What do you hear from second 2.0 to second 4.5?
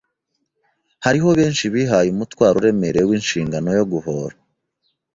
umutwaro uremereye w’inshingano yo guhora